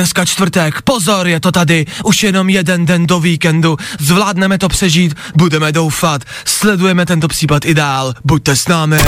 [0.00, 5.16] Dneska čtvrtek, pozor, je to tady, už jenom jeden den do víkendu, zvládneme to přežít,
[5.34, 8.98] budeme doufat, sledujeme tento případ i dál, buďte s námi.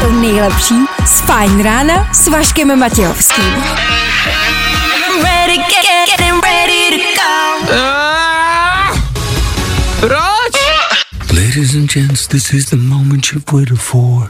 [0.00, 0.74] To nejlepší
[1.06, 3.64] z Fajn rána s Vaškem Matějovským.
[10.00, 10.35] Proč?
[11.56, 14.28] Ladies and gents, this is the moment you've waited for.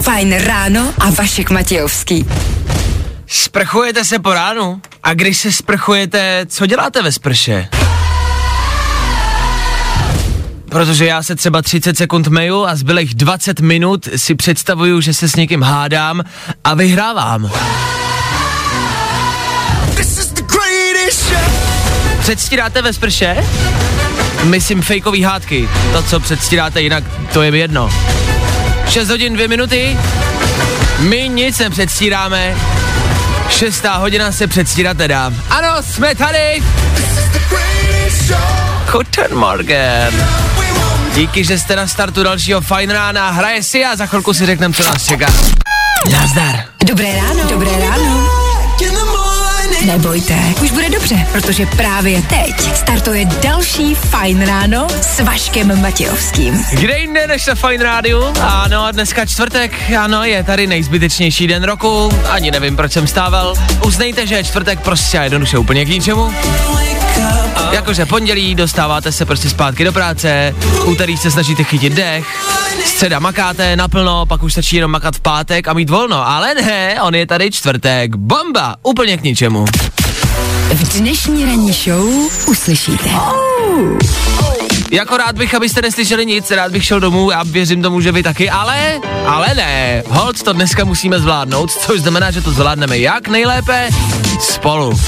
[0.00, 2.26] Fajn ráno a Vašek Matějovský.
[3.26, 4.80] Sprchujete se po ránu?
[5.02, 7.68] A když se sprchujete, co děláte ve sprše?
[10.68, 15.28] Protože já se třeba 30 sekund meju a zbylých 20 minut si představuju, že se
[15.28, 16.22] s někým hádám
[16.64, 17.50] a vyhrávám.
[22.26, 23.36] Předstíráte ve sprše?
[24.44, 25.68] Myslím fejkový hádky.
[25.92, 27.90] To, co předstíráte jinak, to je mi jedno.
[28.88, 29.98] 6 hodin 2 minuty.
[30.98, 32.56] My nic nepředstíráme.
[33.48, 35.32] Šestá hodina se předstírat nedá.
[35.50, 36.62] Ano, jsme tady.
[38.92, 40.28] Guten Morgen.
[41.14, 43.30] Díky, že jste na startu dalšího fajn rána.
[43.30, 45.26] Hraje si a za chvilku si řekneme, co nás čeká.
[46.12, 46.64] Nazdar.
[46.84, 47.50] Dobré ráno.
[47.50, 48.45] Dobré ráno.
[49.86, 56.64] Nebojte, už bude dobře, protože právě teď startuje další Fajn ráno s Vaškem Matějovským.
[56.72, 58.22] Kde jinde než na Fine Rádiu?
[58.40, 63.54] Ano, dneska čtvrtek, ano, je tady nejzbytečnější den roku, ani nevím, proč jsem stával.
[63.86, 66.32] Uznejte, že je čtvrtek prostě a jednoduše úplně k ničemu.
[67.72, 72.26] Jakože pondělí dostáváte se prostě zpátky do práce, úterý se snažíte chytit dech,
[72.84, 77.02] středa makáte naplno, pak už stačí jenom makat v pátek a mít volno, ale ne,
[77.02, 79.64] on je tady čtvrtek, bomba, úplně k ničemu.
[80.70, 82.08] V dnešní ranní show
[82.46, 83.10] uslyšíte.
[84.90, 88.22] Jako rád bych, abyste neslyšeli nic, rád bych šel domů a věřím tomu, že vy
[88.22, 93.28] taky, ale, ale ne, hold to dneska musíme zvládnout, což znamená, že to zvládneme jak
[93.28, 93.88] nejlépe
[94.40, 95.00] spolu.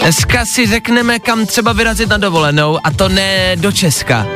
[0.00, 4.26] Dneska si řekneme, kam třeba vyrazit na dovolenou a to ne do Česka.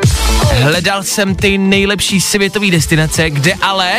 [0.63, 3.93] Hledal jsem ty nejlepší světové destinace, kde ale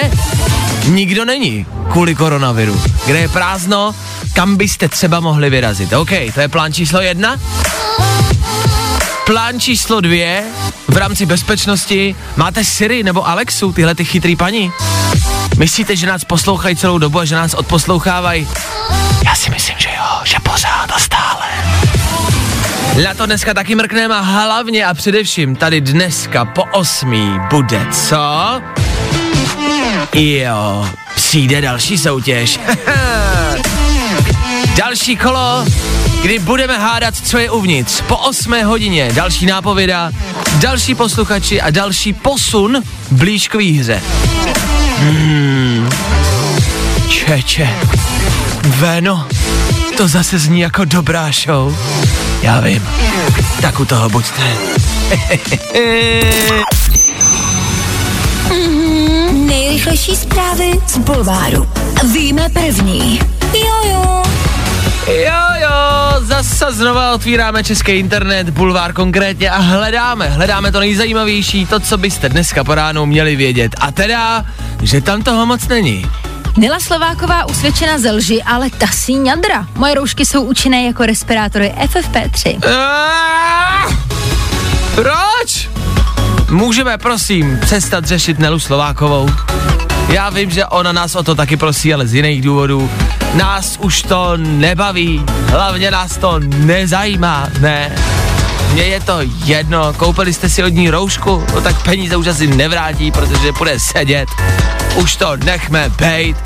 [0.85, 2.81] nikdo není kvůli koronaviru.
[3.05, 3.95] Kde je prázdno,
[4.33, 5.93] kam byste třeba mohli vyrazit.
[5.93, 7.39] OK, to je plán číslo jedna.
[9.25, 10.43] Plán číslo dvě,
[10.87, 14.71] v rámci bezpečnosti, máte Siri nebo Alexu, tyhle ty chytrý paní?
[15.57, 18.47] Myslíte, že nás poslouchají celou dobu a že nás odposlouchávají?
[19.25, 21.42] Já si myslím, že jo, že pořád a stále.
[23.01, 28.17] Na to dneska taky mrkneme a hlavně a především tady dneska po osmí bude co?
[30.13, 32.59] Jo, přijde další soutěž.
[34.77, 35.65] další kolo,
[36.21, 38.01] kdy budeme hádat, co je uvnitř.
[38.01, 40.11] Po 8 hodině další nápověda,
[40.55, 44.01] další posluchači a další posun v blížkový hře.
[44.97, 45.89] Hmm.
[47.09, 47.69] Čeče.
[48.61, 49.27] Veno,
[49.97, 51.77] to zase zní jako dobrá show.
[52.43, 52.87] Já vím.
[53.61, 54.41] Tak u toho buďte.
[59.31, 61.69] Nejrychlejší zprávy z Bulváru.
[62.13, 63.19] Víme první.
[63.53, 64.23] Jojo.
[65.07, 65.69] Jo, jo,
[66.19, 72.29] zase znova otvíráme český internet, bulvár konkrétně a hledáme, hledáme to nejzajímavější, to, co byste
[72.29, 73.75] dneska po ránu měli vědět.
[73.79, 74.45] A teda,
[74.81, 76.05] že tam toho moc není.
[76.57, 79.67] Nela Slováková usvědčena ze lži, ale ta si ňadra.
[79.75, 82.59] Moje roušky jsou účinné jako respirátory FFP3.
[82.67, 83.93] Ah!
[84.95, 85.69] Proč?
[86.49, 89.29] Můžeme prosím přestat řešit Nelu Slovákovou?
[90.09, 92.89] Já vím, že ona nás o to taky prosí, ale z jiných důvodů.
[93.33, 97.95] Nás už to nebaví, hlavně nás to nezajímá, ne?
[98.73, 102.47] Mně je to jedno, koupili jste si od ní roušku, no tak peníze už asi
[102.47, 104.29] nevrátí, protože bude sedět.
[104.95, 106.37] Už to nechme bejt.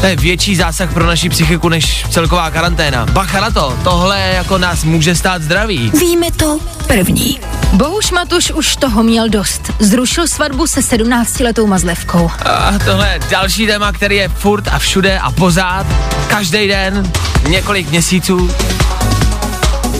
[0.00, 3.06] To je větší zásah pro naši psychiku než celková karanténa.
[3.06, 5.90] Bacha na to, tohle jako nás může stát zdraví.
[6.00, 7.40] Víme to první.
[7.72, 9.72] Bohuš Matuš už toho měl dost.
[9.78, 12.30] Zrušil svatbu se 17-letou mazlevkou.
[12.44, 15.86] A tohle je další téma, který je furt a všude a pořád,
[16.28, 17.12] každý den,
[17.48, 18.50] několik měsíců.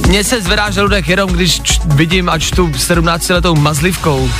[0.08, 4.30] Mně se zvedá žaludek jenom, když č- vidím a čtu 17-letou mazlivkou.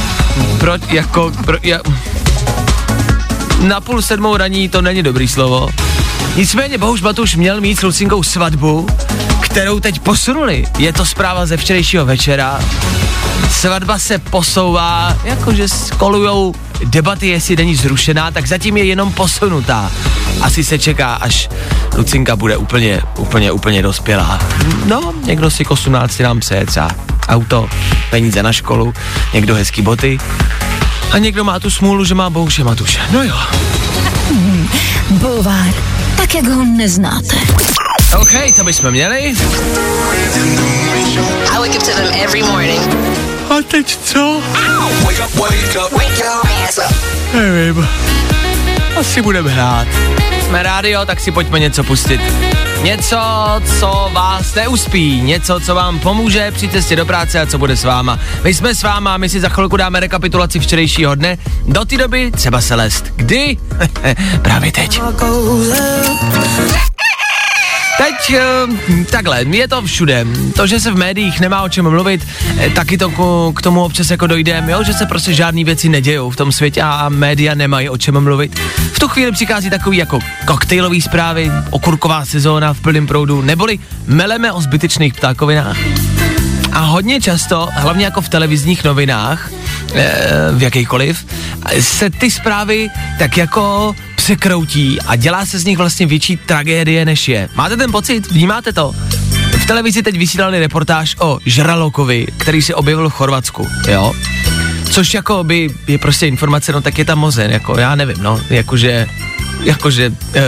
[0.61, 1.78] Proč, jako, pro, ja,
[3.61, 5.69] na půl sedmou raní to není dobrý slovo.
[6.37, 8.87] Nicméně Bohuš Matuš měl mít s Lucinkou svatbu,
[9.41, 10.65] kterou teď posunuli.
[10.79, 12.61] Je to zpráva ze včerejšího večera.
[13.51, 15.67] Svatba se posouvá, jakože
[15.97, 16.55] kolujou
[16.85, 19.91] debaty, jestli není zrušená, tak zatím je jenom posunutá.
[20.41, 21.49] Asi se čeká, až
[21.97, 24.41] Lucinka bude úplně, úplně, úplně dospělá.
[24.87, 26.91] No, někdo si k 18 nám přeje třeba
[27.29, 27.69] auto,
[28.11, 28.95] peníze na školu,
[29.35, 30.19] někdo hezký boty.
[31.13, 33.01] A někdo má tu smůlu, že má Bouše Matuše.
[33.13, 33.37] No jo.
[35.11, 35.75] Bulvár,
[36.17, 37.37] tak jak ho neznáte.
[38.21, 39.19] OK, to bychom měli.
[39.19, 39.35] I
[41.59, 42.83] wake up to them every morning.
[43.51, 44.43] A teď co?
[47.35, 47.89] Nevím.
[49.01, 49.89] Asi budeme hrát.
[50.47, 52.21] Jsme rádio, tak si pojďme něco pustit.
[52.82, 53.19] Něco,
[53.81, 57.85] co vás neuspí, něco, co vám pomůže při cestě do práce a co bude s
[57.85, 58.19] váma.
[58.44, 61.38] My jsme s váma, my si za chvilku dáme rekapitulaci včerejšího dne.
[61.67, 63.05] Do té doby třeba se lest.
[63.17, 63.56] Kdy?
[64.43, 65.00] Právě teď.
[67.96, 68.37] Teď
[68.69, 70.26] uh, takhle, je to všude.
[70.56, 72.26] To, že se v médiích nemá o čem mluvit,
[72.58, 73.11] eh, taky to
[73.55, 76.82] k, tomu občas jako dojde, jo, že se prostě žádné věci nedějou v tom světě
[76.82, 78.58] a média nemají o čem mluvit.
[78.93, 84.52] V tu chvíli přichází takový jako koktejlový zprávy, okurková sezóna v plném proudu, neboli meleme
[84.52, 85.76] o zbytečných ptákovinách.
[86.73, 89.50] A hodně často, hlavně jako v televizních novinách,
[90.52, 91.26] v jakýkoliv,
[91.81, 92.88] se ty zprávy
[93.19, 97.49] tak jako překroutí a dělá se z nich vlastně větší tragédie, než je.
[97.55, 98.31] Máte ten pocit?
[98.31, 98.93] Vnímáte to?
[99.58, 104.12] V televizi teď vysílali reportáž o žralokovi, který se objevil v Chorvatsku, jo?
[104.91, 108.40] Což jako by je prostě informace, no tak je tam mozen, jako já nevím, no,
[108.50, 109.06] jakože,
[109.61, 110.43] jakože e,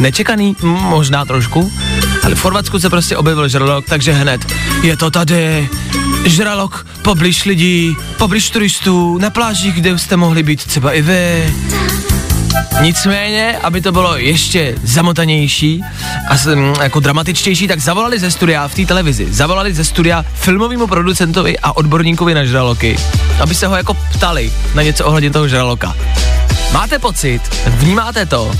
[0.00, 1.72] nečekaný, možná trošku,
[2.28, 4.52] ale v Chorvatsku se prostě objevil žralok, takže hned.
[4.82, 5.68] Je to tady,
[6.24, 11.54] žralok poblíž lidí, poblíž turistů, na plážích, kde jste mohli být třeba i vy.
[12.80, 15.84] Nicméně, aby to bylo ještě zamotanější
[16.28, 16.36] a
[16.82, 21.76] jako dramatičtější, tak zavolali ze studia v té televizi, zavolali ze studia filmovému producentovi a
[21.76, 22.98] odborníkovi na žraloky,
[23.40, 25.96] aby se ho jako ptali na něco ohledně toho žraloka.
[26.72, 28.52] Máte pocit, vnímáte to,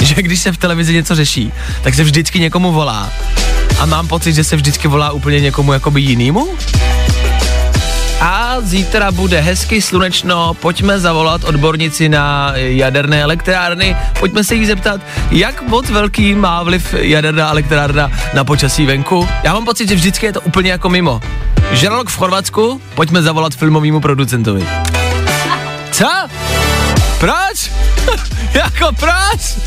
[0.00, 1.52] že když se v televizi něco řeší,
[1.82, 3.12] tak se vždycky někomu volá.
[3.78, 6.48] A mám pocit, že se vždycky volá úplně někomu jakoby jinému?
[8.20, 15.00] A zítra bude hezky slunečno, pojďme zavolat odbornici na jaderné elektrárny, pojďme se jí zeptat,
[15.30, 19.28] jak moc velký má vliv jaderná elektrárna na počasí venku.
[19.42, 21.20] Já mám pocit, že vždycky je to úplně jako mimo.
[21.72, 24.66] Žralok v Chorvatsku, pojďme zavolat filmovému producentovi.
[25.90, 26.08] Co?
[27.18, 27.70] Proč?
[28.64, 29.58] jako proč?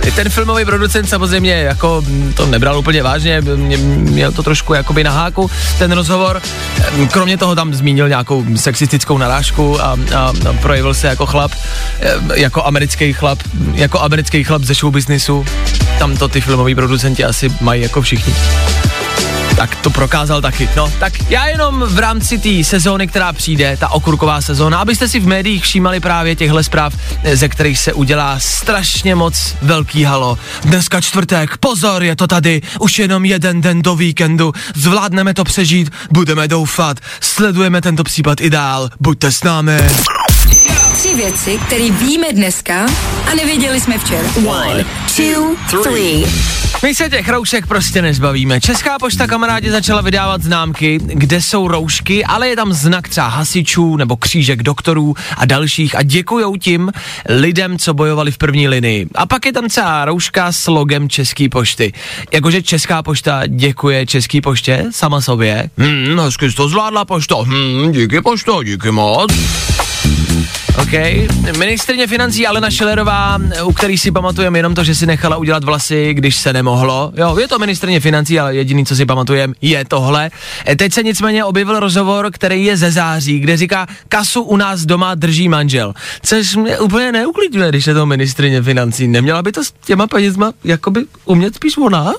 [0.14, 2.02] Ten filmový producent samozřejmě jako
[2.34, 6.42] to nebral úplně vážně, měl to trošku jakoby na háku, ten rozhovor.
[7.10, 10.32] Kromě toho tam zmínil nějakou sexistickou narážku a, a, a
[10.62, 11.52] projevil se jako chlap,
[12.34, 13.38] jako americký chlap,
[13.74, 15.46] jako americký chlap ze show businessu.
[15.98, 18.34] Tam to ty filmoví producenti asi mají jako všichni
[19.60, 20.68] tak to prokázal taky.
[20.76, 25.20] No, tak já jenom v rámci té sezóny, která přijde, ta okurková sezóna, abyste si
[25.20, 26.94] v médiích všímali právě těchto zpráv,
[27.32, 30.38] ze kterých se udělá strašně moc velký halo.
[30.64, 35.92] Dneska čtvrtek, pozor, je to tady, už jenom jeden den do víkendu, zvládneme to přežít,
[36.10, 39.80] budeme doufat, sledujeme tento případ i dál, buďte s námi.
[40.92, 42.86] Tři věci, které víme dneska
[43.30, 44.28] a nevěděli jsme včera.
[44.46, 44.84] One,
[45.16, 46.24] two, three.
[46.82, 48.60] My se těch roušek prostě nezbavíme.
[48.60, 53.96] Česká pošta kamarádi začala vydávat známky, kde jsou roušky, ale je tam znak třeba hasičů
[53.96, 56.92] nebo křížek doktorů a dalších a děkujou tím
[57.28, 59.06] lidem, co bojovali v první linii.
[59.14, 61.92] A pak je tam třeba rouška s logem České pošty.
[62.32, 65.70] Jakože Česká pošta děkuje České poště sama sobě.
[65.78, 67.42] Hmm, hezky jsi to zvládla pošto.
[67.42, 69.32] Hmm, díky pošto, díky moc.
[70.82, 70.92] OK.
[71.58, 76.14] Ministrně financí Alena Šelerová, u který si pamatujeme jenom to, že si nechala udělat vlasy,
[76.14, 77.12] když se nemohlo.
[77.16, 80.30] Jo, je to ministrně financí, ale jediný, co si pamatujeme, je tohle.
[80.68, 84.80] E, teď se nicméně objevil rozhovor, který je ze září, kde říká, kasu u nás
[84.80, 85.94] doma drží manžel.
[86.22, 89.08] Což mě úplně neuklidňuje, když je to ministrně financí.
[89.08, 92.12] Neměla by to s těma penězma jakoby umět spíš ona?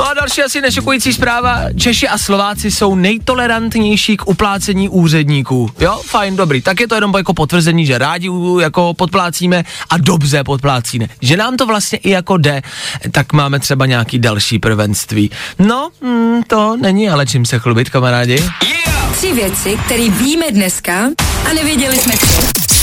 [0.00, 1.60] No a další asi nešokující zpráva.
[1.76, 5.70] Češi a Slováci jsou nejtolerantnější k uplácení úředníků.
[5.80, 6.62] Jo, fajn, dobrý.
[6.62, 8.30] Tak je to jenom jako potvrzení, že rádi
[8.60, 11.08] jako podplácíme a dobře podplácíme.
[11.20, 12.62] Že nám to vlastně i jako jde,
[13.12, 15.30] tak máme třeba nějaký další prvenství.
[15.58, 18.32] No, mm, to není ale čím se chlubit, kamarádi.
[18.32, 19.16] Yeah!
[19.16, 21.08] Tři věci, které víme dneska
[21.50, 22.79] a nevěděli jsme včera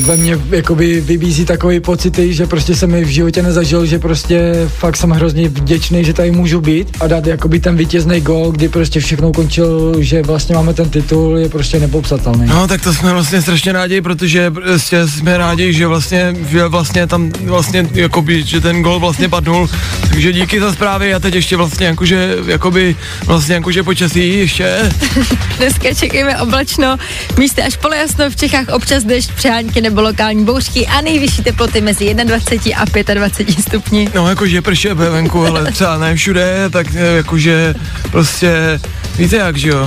[0.00, 4.52] ve mně jakoby vybízí takový pocity, že prostě jsem mi v životě nezažil, že prostě
[4.68, 8.68] fakt jsem hrozně vděčný, že tady můžu být a dát jakoby ten vítězný gol, kdy
[8.68, 12.46] prostě všechno končil, že vlastně máme ten titul, je prostě nepopsatelný.
[12.46, 17.06] No tak to jsme vlastně strašně rádi, protože prostě jsme rádi, že vlastně, že vlastně
[17.06, 19.68] tam vlastně jakoby, že ten gol vlastně padnul,
[20.08, 24.92] takže díky za zprávy a teď ještě vlastně jakože, jakoby, vlastně jakože počasí ještě.
[25.58, 26.96] Dneska čekejme oblačno,
[27.38, 32.14] místy až polojasno, v Čechách občas dešť, přehánky nebo lokální bouřky a nejvyšší teploty mezi
[32.14, 34.08] 21 a 25 stupni.
[34.14, 37.74] No jakože prše venku, ale třeba ne všude, tak eh, jakože
[38.10, 38.80] prostě
[39.18, 39.86] víte jak, že jo.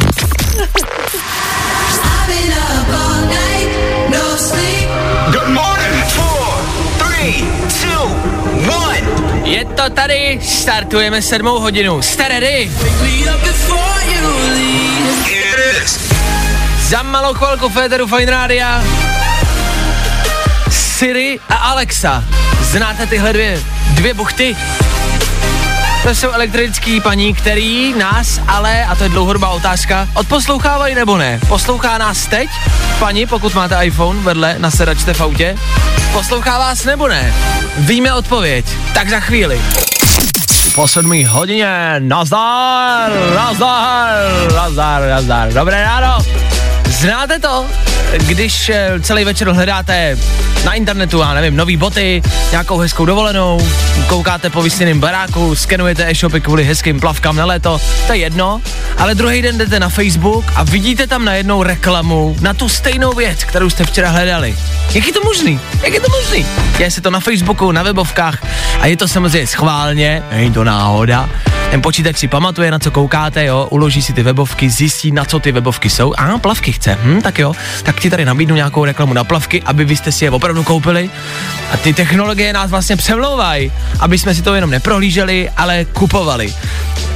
[9.43, 12.01] Je to tady, startujeme sedmou hodinu.
[12.01, 12.71] Jste ready?
[16.81, 18.83] Za malou chvilku Federu Fine Rádia
[20.97, 22.23] Siri a Alexa.
[22.61, 23.61] Znáte tyhle dvě,
[23.91, 24.57] dvě buchty?
[26.03, 31.39] To jsou elektrický paní, který nás ale, a to je dlouhodobá otázka, odposlouchávají nebo ne?
[31.47, 32.49] Poslouchá nás teď,
[32.99, 35.55] paní, pokud máte iPhone vedle na sedačce v autě?
[36.13, 37.33] Poslouchá vás nebo ne?
[37.77, 39.61] Víme odpověď, tak za chvíli.
[40.75, 44.15] Po sedmý hodině, nazdar, nazdar,
[44.55, 46.46] nazdar, nazdar, dobré ráno.
[46.97, 47.65] Znáte to,
[48.17, 50.17] když eh, celý večer hledáte
[50.65, 53.67] na internetu, já nevím, nový boty, nějakou hezkou dovolenou,
[54.07, 58.61] koukáte po vysněném baráku, skenujete e-shopy kvůli hezkým plavkám na léto, to je jedno,
[58.97, 63.43] ale druhý den jdete na Facebook a vidíte tam najednou reklamu na tu stejnou věc,
[63.43, 64.55] kterou jste včera hledali.
[64.93, 65.59] Jak je to možný?
[65.83, 66.45] Jak je to možný?
[66.79, 68.43] Je se to na Facebooku, na webovkách
[68.81, 71.29] a je to samozřejmě schválně, není to náhoda.
[71.71, 75.39] Ten počítač si pamatuje, na co koukáte, jo, uloží si ty webovky, zjistí, na co
[75.39, 76.13] ty webovky jsou.
[76.17, 77.53] A plavky chce, hm, tak jo,
[77.83, 81.09] tak ti tady nabídnu nějakou reklamu na plavky, aby vy jste si je opravdu koupili.
[81.71, 86.53] A ty technologie nás vlastně přemlouvají, aby jsme si to jenom neprohlíželi, ale kupovali.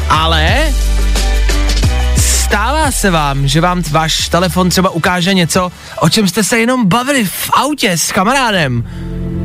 [0.10, 0.74] Ale
[2.18, 6.88] stává se vám, že vám váš telefon třeba ukáže něco, o čem jste se jenom
[6.88, 8.84] bavili v autě s kamarádem.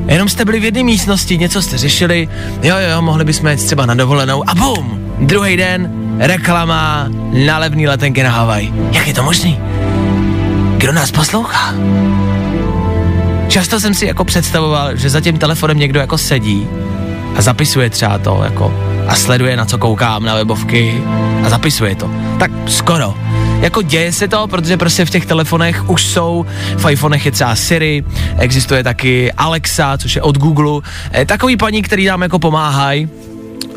[0.07, 2.29] Jenom jste byli v jedné místnosti, něco jste řešili,
[2.63, 7.07] jo, jo, mohli bychom jít třeba na dovolenou a bum, druhý den, reklama
[7.47, 8.73] na levný letenky na Havaj.
[8.93, 9.59] Jak je to možný?
[10.77, 11.75] Kdo nás poslouchá?
[13.49, 16.69] Často jsem si jako představoval, že za tím telefonem někdo jako sedí
[17.37, 18.75] a zapisuje třeba to jako
[19.09, 21.03] a sleduje, na co koukám na webovky
[21.45, 22.11] a zapisuje to.
[22.39, 23.15] Tak skoro.
[23.61, 27.57] Jako děje se to, protože prostě v těch telefonech už jsou, v iPhonech je třeba
[27.57, 28.05] Siri,
[28.39, 30.81] existuje taky Alexa, což je od Google,
[31.15, 33.09] e, takový paní, který nám jako pomáhají,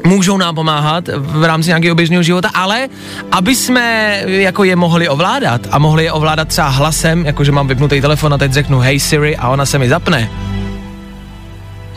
[0.04, 2.88] můžou nám pomáhat v rámci nějakého běžného života, ale
[3.32, 8.02] aby jsme jako je mohli ovládat a mohli je ovládat třeba hlasem, jakože mám vypnutý
[8.02, 10.30] telefon a teď řeknu hey Siri a ona se mi zapne.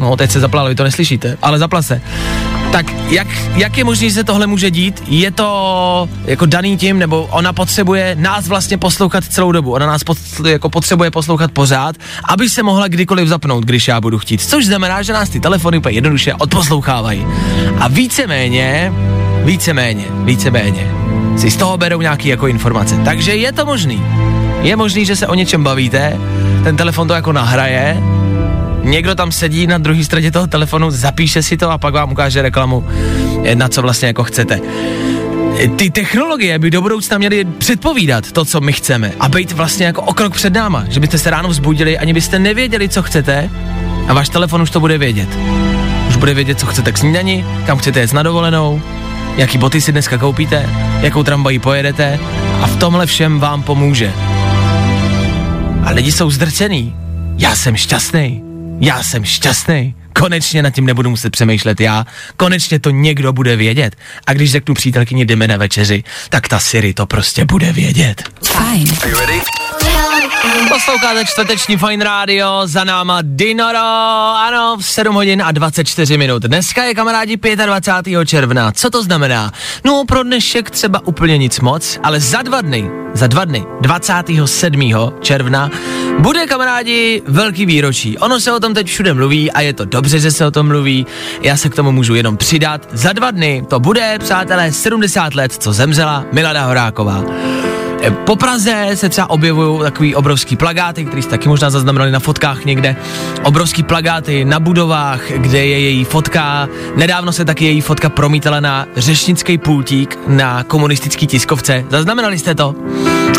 [0.01, 2.01] No, teď se zapla, ale vy to neslyšíte, ale zapla se
[2.73, 5.03] tak jak, jak je možné, že se tohle může dít?
[5.07, 9.73] Je to jako daný tím, nebo ona potřebuje nás vlastně poslouchat celou dobu.
[9.73, 14.19] Ona nás pod, jako potřebuje poslouchat pořád, aby se mohla kdykoliv zapnout, když já budu
[14.19, 14.41] chtít.
[14.41, 17.27] Což znamená, že nás ty telefony úplně jednoduše odposlouchávají.
[17.81, 18.93] A víceméně,
[19.45, 20.91] víceméně, víceméně
[21.37, 23.01] si z toho berou nějaký jako informace.
[23.05, 24.03] Takže je to možný.
[24.63, 26.17] Je možný, že se o něčem bavíte,
[26.65, 28.03] ten telefon to jako nahraje,
[28.83, 32.43] někdo tam sedí na druhé straně toho telefonu, zapíše si to a pak vám ukáže
[32.43, 32.89] reklamu,
[33.45, 34.61] eh, na co vlastně jako chcete.
[35.59, 39.87] Eh, ty technologie by do budoucna měly předpovídat to, co my chceme a být vlastně
[39.87, 43.51] jako o krok před náma, že byste se ráno vzbudili, ani byste nevěděli, co chcete
[44.09, 45.29] a váš telefon už to bude vědět.
[46.09, 48.83] Už bude vědět, co chcete k snídani, kam chcete jet na dovolenou,
[49.37, 50.71] jaký boty si dneska koupíte,
[51.01, 52.21] jakou tramvají pojedete
[52.61, 54.13] a v tomhle všem vám pomůže.
[55.85, 56.97] A lidi jsou zdrcený.
[57.39, 59.95] Já jsem šťastný já jsem šťastný.
[60.13, 62.07] Konečně nad tím nebudu muset přemýšlet já.
[62.37, 63.97] Konečně to někdo bude vědět.
[64.27, 68.23] A když řeknu přítelkyni jdeme na večeři, tak ta Siri to prostě bude vědět.
[68.45, 68.89] Fajn.
[70.69, 73.79] Posloucháte čtvrteční Fine Radio, za náma Dinoro,
[74.37, 76.43] ano, v 7 hodin a 24 minut.
[76.43, 78.27] Dneska je kamarádi 25.
[78.27, 78.73] června.
[78.73, 79.53] Co to znamená?
[79.85, 84.93] No, pro dnešek třeba úplně nic moc, ale za dva dny, za dva dny, 27.
[85.21, 85.71] června,
[86.19, 88.19] bude kamarádi velký výročí.
[88.19, 90.67] Ono se o tom teď všude mluví a je to dobře, že se o tom
[90.67, 91.07] mluví.
[91.43, 92.89] Já se k tomu můžu jenom přidat.
[92.93, 97.62] Za dva dny to bude, přátelé, 70 let, co zemřela Milada Horáková.
[98.03, 102.21] E, po Praze se třeba objevují takový obrovský plagáty, který jste taky možná zaznamenali na
[102.21, 102.97] fotkách někde.
[103.43, 106.69] Obrovský plagáty na budovách, kde je její fotka.
[106.97, 111.85] Nedávno se taky její fotka promítala na řešnický pultík na komunistický tiskovce.
[111.91, 112.75] Zaznamenali jste to?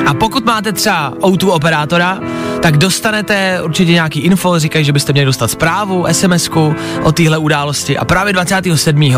[0.06, 2.20] A pokud máte třeba o operátora,
[2.62, 7.98] tak dostanete určitě nějaký info, říkají, že byste měli dostat zprávu, SMSku o téhle události.
[7.98, 9.12] A právě 27.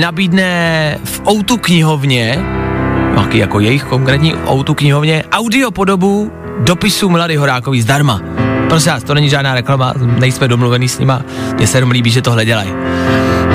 [0.00, 2.44] nabídne v o knihovně
[3.28, 8.20] taky jako jejich konkrétní outu knihovně, audio podobu dopisu Mlady Horákový zdarma.
[8.68, 11.22] Prosím vás, to není žádná reklama, nejsme domluvený s nima,
[11.54, 12.70] mně se jenom líbí, že tohle dělají.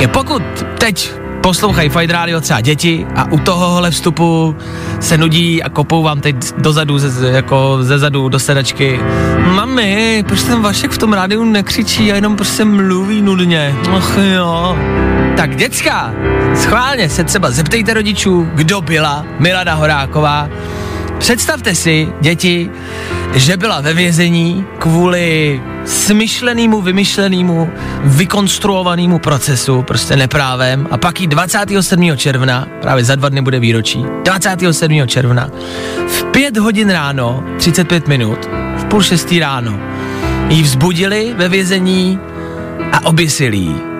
[0.08, 0.44] Pokud
[0.78, 1.12] teď
[1.42, 4.56] poslouchají Fight Radio třeba děti a u tohohle vstupu
[5.00, 9.00] se nudí a kopou vám teď dozadu, ze, jako ze zadu do sedačky.
[9.38, 13.76] Mami, proč ten Vašek v tom rádiu nekřičí a jenom prostě mluví nudně?
[13.98, 14.78] Ach jo.
[15.38, 16.14] Tak děcka,
[16.56, 20.50] schválně se třeba zeptejte rodičů, kdo byla Milada Horáková.
[21.18, 22.70] Představte si, děti,
[23.34, 27.72] že byla ve vězení kvůli smyšlenému, vymyšlenému,
[28.04, 32.18] vykonstruovanému procesu, prostě neprávem a pak jí 27.
[32.18, 35.08] června, právě za dva dny bude výročí, 27.
[35.08, 35.50] června,
[36.08, 39.80] v 5 hodin ráno, 35 minut, v půl šestý ráno,
[40.50, 42.20] jí vzbudili ve vězení
[42.92, 43.93] a oběsili.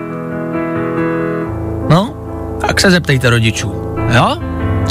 [2.84, 3.72] Se zeptejte rodičů,
[4.14, 4.36] jo?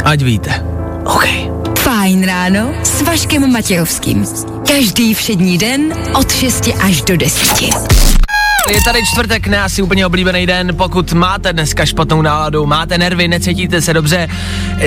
[0.04, 0.66] Ať víte.
[1.06, 1.26] OK.
[1.80, 4.26] Fajn ráno s Vaškem Matějovským.
[4.68, 8.03] Každý všední den od 6 až do 10.
[8.70, 13.28] Je tady čtvrtek, ne asi úplně oblíbený den, pokud máte dneska špatnou náladu, máte nervy,
[13.28, 14.28] necítíte se dobře,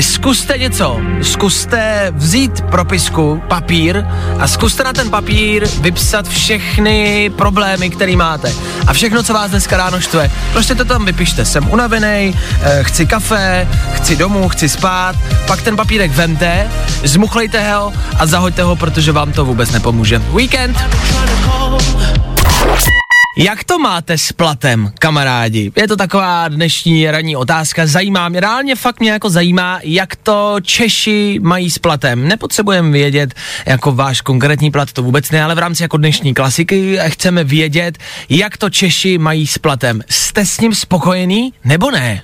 [0.00, 4.04] zkuste něco, zkuste vzít propisku, papír
[4.38, 8.52] a zkuste na ten papír vypsat všechny problémy, které máte
[8.86, 10.30] a všechno, co vás dneska ráno štve.
[10.52, 15.16] Prostě to tam vypište, jsem unavený, eh, chci kafe, chci domů, chci spát,
[15.46, 16.70] pak ten papírek vemte,
[17.04, 20.18] zmuchlejte ho a zahoďte ho, protože vám to vůbec nepomůže.
[20.18, 20.76] Weekend!
[23.38, 25.72] Jak to máte s platem, kamarádi?
[25.76, 27.86] Je to taková dnešní ranní otázka.
[27.86, 32.28] Zajímá mě, reálně fakt mě jako zajímá, jak to Češi mají s platem.
[32.28, 33.34] Nepotřebujeme vědět
[33.66, 37.98] jako váš konkrétní plat, to vůbec ne, ale v rámci jako dnešní klasiky chceme vědět,
[38.28, 40.02] jak to Češi mají s platem.
[40.08, 42.22] Jste s ním spokojený nebo ne?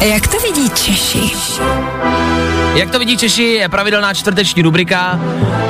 [0.00, 1.30] Jak to vidí Češi?
[2.74, 5.20] Jak to vidí Češi, je pravidelná čtvrteční rubrika.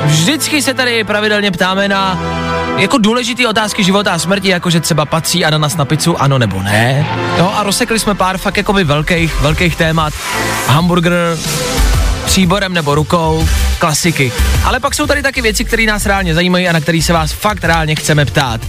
[0.05, 2.19] Vždycky se tady pravidelně ptáme na
[2.77, 6.61] jako důležité otázky života a smrti, jako že třeba patří ananas na pizzu, ano nebo
[6.61, 7.07] ne.
[7.37, 10.13] Jo, a rozsekli jsme pár fakt jakoby velkých, velkých témat.
[10.67, 11.37] Hamburger,
[12.33, 13.49] příborem nebo rukou,
[13.79, 14.31] klasiky.
[14.63, 17.31] Ale pak jsou tady taky věci, které nás reálně zajímají a na které se vás
[17.31, 18.61] fakt reálně chceme ptát.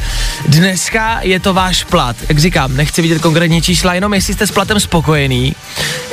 [0.48, 2.16] Dneska je to váš plat.
[2.28, 5.54] Jak říkám, nechci vidět konkrétní čísla, jenom jestli jste s platem spokojený,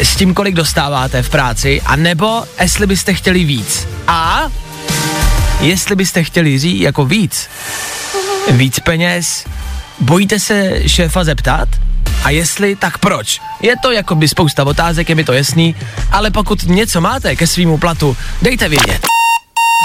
[0.01, 3.87] s tím, kolik dostáváte v práci, a nebo jestli byste chtěli víc.
[4.07, 4.41] A
[5.61, 7.49] jestli byste chtěli říct jako víc,
[8.51, 9.45] víc peněz,
[9.99, 11.69] bojíte se šéfa zeptat?
[12.23, 13.41] A jestli, tak proč?
[13.61, 15.75] Je to jako by spousta otázek, je mi to jasný,
[16.11, 19.11] ale pokud něco máte ke svýmu platu, dejte vědět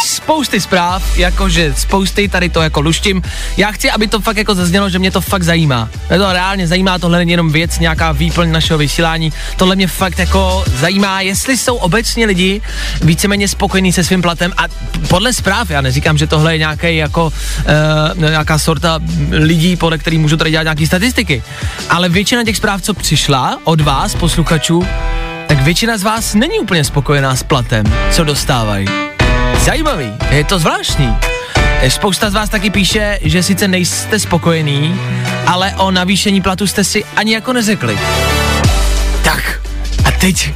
[0.05, 3.23] spousty zpráv, jakože spousty, tady to jako luštím.
[3.57, 5.89] Já chci, aby to fakt jako zaznělo, že mě to fakt zajímá.
[6.09, 9.33] Mě to reálně zajímá, tohle není jenom věc, nějaká výplň našeho vysílání.
[9.57, 12.61] Tohle mě fakt jako zajímá, jestli jsou obecně lidi
[13.03, 14.65] víceméně spokojení se svým platem a
[15.09, 18.99] podle zpráv, já neříkám, že tohle je nějaký jako uh, nějaká sorta
[19.31, 21.43] lidí, podle kterých můžu tady dělat nějaké statistiky.
[21.91, 24.87] Ale většina těch zpráv, co přišla od vás, posluchačů,
[25.47, 29.16] tak většina z vás není úplně spokojená s platem, co dostávají.
[29.67, 31.17] Zajímavý, je to zvláštní.
[31.89, 35.01] Spousta z vás taky píše, že sice nejste spokojený,
[35.47, 37.99] ale o navýšení platu jste si ani jako neřekli.
[39.25, 39.61] Tak,
[40.05, 40.53] a teď,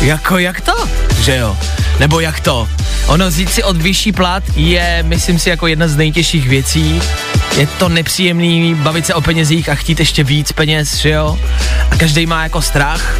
[0.00, 0.88] jako jak to,
[1.20, 1.56] že jo?
[1.98, 2.68] Nebo jak to?
[3.06, 7.02] Ono vzít si od vyšší plat je, myslím si, jako jedna z nejtěžších věcí.
[7.56, 11.38] Je to nepříjemný bavit se o penězích a chtít ještě víc peněz, že jo?
[11.90, 13.18] A každý má jako strach.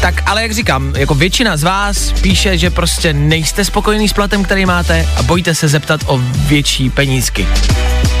[0.00, 4.42] Tak ale jak říkám, jako většina z vás píše, že prostě nejste spokojený s platem,
[4.42, 7.46] který máte a bojíte se zeptat o větší penízky.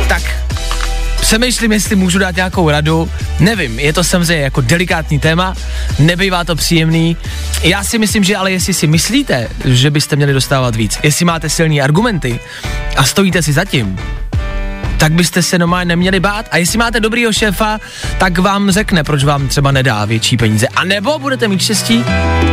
[0.08, 0.22] Tak
[1.20, 3.10] přemýšlím, jestli můžu dát nějakou radu.
[3.38, 5.54] Nevím, je to samozřejmě jako delikátní téma,
[5.98, 7.16] nebývá to příjemný.
[7.62, 11.48] Já si myslím, že ale jestli si myslíte, že byste měli dostávat víc, jestli máte
[11.48, 12.40] silné argumenty
[12.96, 13.98] a stojíte si za tím,
[15.00, 16.48] tak byste se normálně neměli bát.
[16.50, 17.80] A jestli máte dobrýho šéfa,
[18.18, 20.68] tak vám řekne, proč vám třeba nedá větší peníze.
[20.68, 22.04] A nebo budete mít štěstí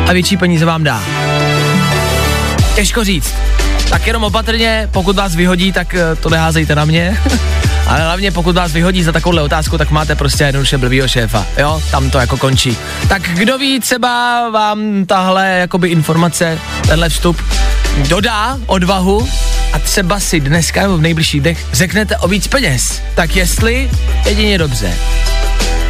[0.08, 1.04] a větší peníze vám dá.
[2.76, 3.34] Těžko říct.
[3.90, 7.18] Tak jenom opatrně, pokud vás vyhodí, tak eh, to neházejte na mě.
[7.88, 11.46] Ale hlavně pokud vás vyhodí za takovouhle otázku, tak máte prostě jednoduše blbýho šéfa.
[11.58, 12.78] Jo, tam to jako končí.
[13.10, 17.42] Tak kdo ví, třeba vám tahle jakoby informace, tenhle vstup
[18.10, 19.28] dodá odvahu
[19.78, 23.02] a třeba si dneska nebo v nejbližších dnech řeknete o víc peněz.
[23.16, 23.90] Tak jestli,
[24.26, 24.94] jedině dobře.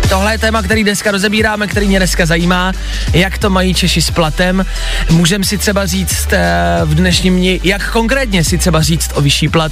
[0.10, 2.71] Tohle je téma, který dneska rozebíráme, který mě dneska zajímá,
[3.13, 4.65] jak to mají Češi s platem.
[5.12, 9.50] Můžeme si třeba říct eh, v dnešním dni, jak konkrétně si třeba říct o vyšší
[9.50, 9.71] plat.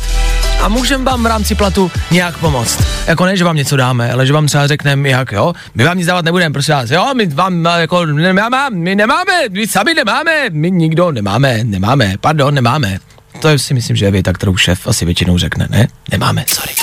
[0.61, 2.83] A můžeme vám v rámci platu nějak pomoct.
[3.07, 5.97] Jako ne, že vám něco dáme, ale že vám třeba řekneme, jak jo, my vám
[5.97, 9.93] nic dávat nebudeme, prosím vás, jo, my vám eh, jako nemáme, my nemáme, my sami
[9.93, 12.99] nemáme, my nikdo nemáme, nemáme, pardon, nemáme.
[13.39, 15.87] To si myslím, že je věta, kterou šéf asi většinou řekne, ne?
[16.11, 16.73] Nemáme, sorry.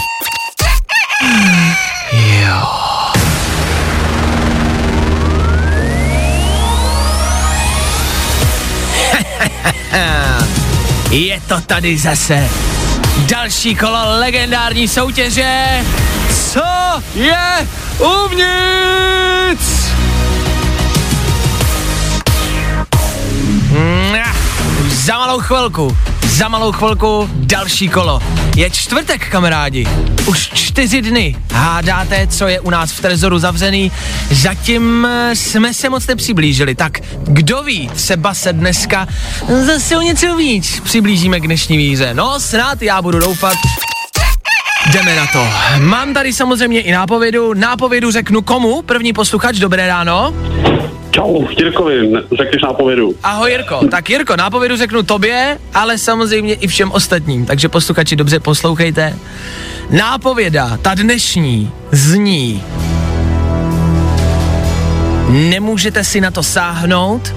[2.13, 2.63] Jo.
[11.11, 12.49] Je to tady zase.
[13.27, 15.85] Další kolo legendární soutěže.
[16.53, 16.63] Co
[17.15, 19.83] je uvnitř?
[24.89, 25.97] Za malou chvilku
[26.43, 28.23] Za malou chvilku další kolo.
[28.57, 29.87] Je čtvrtek, kamarádi.
[30.27, 33.93] Už čtyři dny hádáte, co je u nás v Trezoru zavřený.
[34.31, 36.75] Zatím eh, jsme se moc nepřiblížili.
[36.75, 39.09] Tak kdo ví, třeba se dneska
[39.67, 42.15] zase o něco víc přiblížíme k dnešní víze.
[42.15, 43.57] No, snad já budu doufat.
[44.93, 45.47] Jdeme na to.
[45.79, 47.55] Mám tady samozřejmě i nápovědu.
[47.55, 48.83] Nápovědu řeknu komu?
[48.83, 50.35] První posluchač, dobré ráno.
[51.13, 53.15] Čau, Jirkovi, ne- řekneš nápovědu.
[53.23, 53.81] Ahoj Jirko.
[53.91, 57.47] Tak Jirko, nápovědu řeknu tobě, ale samozřejmě i všem ostatním.
[57.47, 59.17] Takže posluchači dobře poslouchejte.
[59.91, 62.63] Nápověda, ta dnešní, zní
[65.29, 67.35] Nemůžete si na to sáhnout,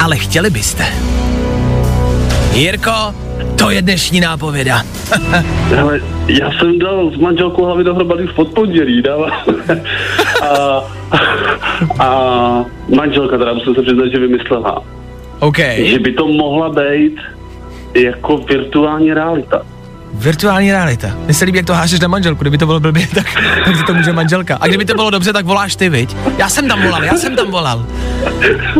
[0.00, 0.86] ale chtěli byste.
[2.52, 3.14] Jirko,
[3.58, 4.82] to je dnešní nápověda.
[5.80, 9.30] Ale já jsem dal s manželkou hlavy dohromady v podpondělí, dává.
[10.42, 10.80] a,
[11.98, 12.64] a
[12.96, 14.82] manželka teda musím se přiznat, že vymyslela,
[15.38, 15.58] OK.
[15.76, 17.16] že by to mohla být
[17.94, 19.62] jako virtuální realita.
[20.14, 21.08] Virtuální realita.
[21.24, 23.26] Mně se líbí, jak to hážeš na manželku, kdyby to bylo blbě, tak,
[23.64, 24.56] tak to může manželka.
[24.60, 26.16] A kdyby to bylo dobře, tak voláš ty, viď?
[26.38, 27.86] Já jsem tam volal, já jsem tam volal.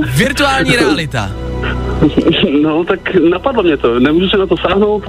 [0.06, 1.30] Virtuální realita.
[2.62, 5.04] No, tak napadlo mě to, nemůžu se na to sáhnout.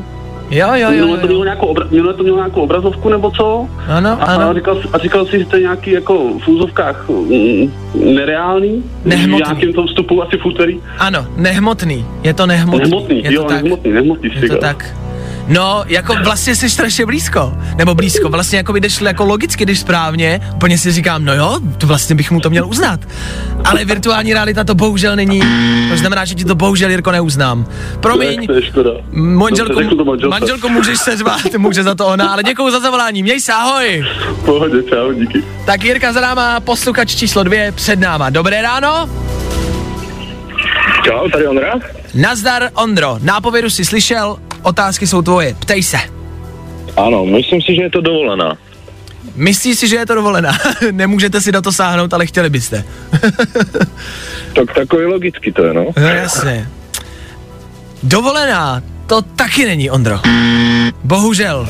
[0.52, 3.68] Jo, jo, jo, Minule to mělo nějakou, obra- minule to mělo nějakou obrazovku nebo co?
[3.88, 4.50] Ano, A, ano.
[4.50, 7.72] a, říkal, si- a říkal si, že to je nějaký jako v úzovkách mm,
[8.16, 8.84] nereálný?
[9.06, 9.44] Nehmotný.
[9.44, 10.80] V nějakém tom vstupu asi v úterý?
[11.00, 12.06] Ano, nehmotný.
[12.24, 12.80] Je to nehmotný.
[12.90, 13.64] Nehmotný, je to jo, tak.
[13.64, 14.96] nehmotný, nehmotný, Je to tak.
[15.48, 17.54] No, jako vlastně jsi strašně blízko.
[17.76, 21.60] Nebo blízko, vlastně jako by jdeš jako logicky, když správně, úplně si říkám, no jo,
[21.78, 23.00] to vlastně bych mu to měl uznat.
[23.66, 25.42] Ale virtuální realita to bohužel není.
[25.90, 27.66] To znamená, že ti to bohužel, Jirko, neuznám.
[28.00, 30.28] Promiň, to manželce.
[30.28, 34.06] manželko můžeš se řvát, může za to ona, ale děkuji za zavolání, měj se, ahoj.
[34.46, 35.44] Pohodě, čau, díky.
[35.66, 38.30] Tak Jirka za náma, posluchač číslo dvě, před náma.
[38.30, 39.10] Dobré ráno.
[41.06, 41.74] Čau, tady Ondra.
[42.14, 45.98] Nazdar, Ondro, nápovědu si slyšel, otázky jsou tvoje, ptej se.
[46.98, 48.58] Ano, myslím si, že je to dovolená.
[49.36, 50.52] Myslíš si, že je to dovolená?
[50.92, 52.84] Nemůžete si na to sáhnout, ale chtěli byste.
[54.56, 55.86] Tak takový logicky to je, no.
[55.98, 56.70] No jasně.
[58.04, 60.20] Dovolená, to taky není, Ondro.
[61.04, 61.70] Bohužel.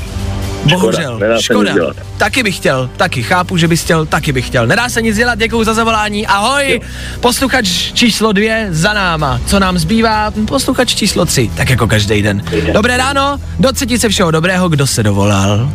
[0.75, 1.19] Bohužel.
[1.19, 1.73] nedá Škoda.
[1.73, 1.97] dělat.
[2.17, 4.67] Taky bych chtěl, taky chápu, že bys chtěl, taky bych chtěl.
[4.67, 6.27] Nedá se nic dělat, děkuju za zavolání.
[6.27, 6.81] Ahoj,
[7.19, 9.41] posluchač číslo dvě za náma.
[9.45, 10.31] Co nám zbývá?
[10.47, 12.43] Posluchač číslo tři, tak jako každý den.
[12.73, 15.69] Dobré ráno, do se všeho dobrého, kdo se dovolal?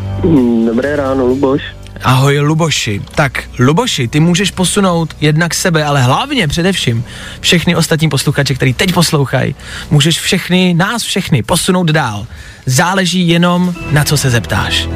[0.66, 1.62] Dobré ráno, Luboš.
[2.04, 3.02] Ahoj Luboši.
[3.14, 7.04] Tak, Luboši, ty můžeš posunout jednak sebe, ale hlavně především
[7.40, 9.54] všechny ostatní posluchače, který teď poslouchají.
[9.90, 12.26] Můžeš všechny, nás všechny posunout dál.
[12.66, 14.88] Záleží jenom, na co se zeptáš.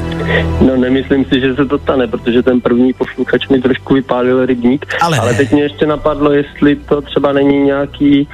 [0.61, 4.85] No nemyslím si, že se to stane, protože ten první posluchač mi trošku vypálil rybník.
[5.01, 8.27] Ale ale teď mě ještě napadlo, jestli to třeba není nějaký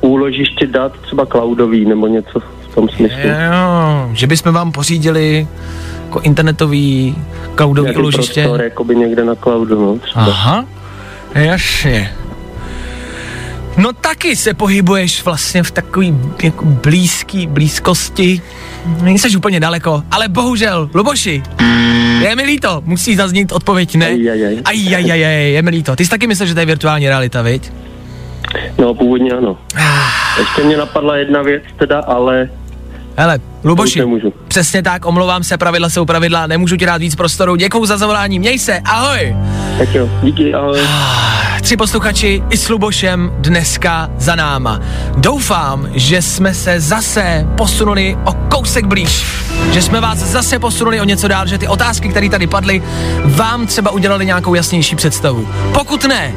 [0.00, 3.20] úložiště dat, třeba cloudový nebo něco v tom smyslu.
[3.20, 5.48] Jo, že bychom vám pořídili
[6.16, 7.16] jako internetový
[7.56, 8.42] cloudový Nějaký úložiště.
[8.42, 10.24] prostor, jakoby někde na cloudu, no, třeba.
[10.24, 10.64] Aha,
[11.34, 12.12] jasně.
[13.76, 18.40] No taky se pohybuješ vlastně v takový jako blízký blízkosti.
[19.02, 21.42] Nejseš úplně daleko, ale bohužel, Luboši,
[22.20, 24.06] je mi líto, musí zaznít odpověď ne.
[24.06, 24.60] Ajajaj.
[24.64, 25.96] Ajajaj, je mi líto.
[25.96, 27.72] Ty jsi taky myslel, že to je virtuální realita, viď?
[28.78, 29.58] No původně ano.
[29.76, 30.40] Ah.
[30.40, 32.48] Ještě mě napadla jedna věc teda, ale
[33.18, 34.02] Hele, Luboši,
[34.48, 38.38] přesně tak, omlouvám se, pravidla jsou pravidla, nemůžu ti dát víc prostoru, děkuju za zavolání,
[38.38, 39.36] měj se, ahoj.
[39.78, 40.80] tak jo, díky, ahoj.
[41.62, 44.80] Tři posluchači i s Lubošem dneska za náma.
[45.16, 49.26] Doufám, že jsme se zase posunuli o kousek blíž.
[49.72, 52.82] Že jsme vás zase posunuli o něco dál, že ty otázky, které tady padly,
[53.24, 55.48] vám třeba udělali nějakou jasnější představu.
[55.72, 56.32] Pokud ne,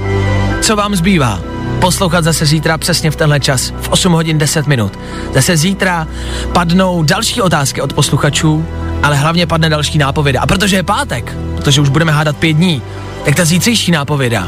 [0.62, 1.40] co vám zbývá?
[1.80, 5.00] Poslouchat zase zítra přesně v tenhle čas, v 8 hodin 10 minut.
[5.34, 6.08] Zase zítra
[6.54, 8.66] padnou další otázky od posluchačů,
[9.04, 10.42] ale hlavně padne další nápověda.
[10.42, 12.82] A protože je pátek, protože už budeme hádat pět dní,
[13.26, 14.48] tak ta zítřejší nápověda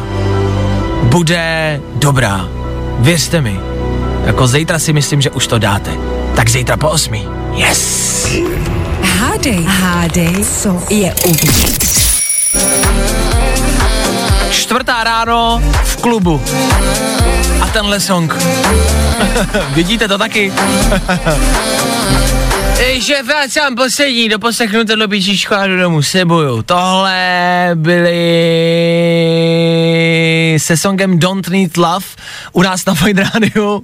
[1.04, 2.48] bude dobrá.
[3.00, 3.60] Věřte mi.
[4.26, 5.92] Jako zítra si myslím, že už to dáte.
[6.36, 7.28] Tak zítra po osmi.
[7.54, 8.28] Yes!
[9.02, 11.91] Hádej, hádej, co je uvnitř.
[14.72, 16.40] Čtvrtá ráno v klubu.
[17.62, 18.32] A tenhle song.
[19.76, 20.48] Vidíte to taky?
[23.00, 26.64] že vracám poslední, do poslechnu tohle píčičko a do domu sebuju.
[26.64, 28.22] Tohle byly
[30.60, 32.06] se songem Don't Need Love
[32.52, 33.76] u nás na Fine Radio.
[33.78, 33.84] Uh,